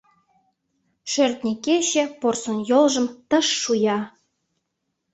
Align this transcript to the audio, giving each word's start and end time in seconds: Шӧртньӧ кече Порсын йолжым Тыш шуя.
Шӧртньӧ 1.11 1.53
кече 1.65 2.03
Порсын 2.19 2.57
йолжым 2.69 3.05
Тыш 3.29 3.47
шуя. 3.61 3.99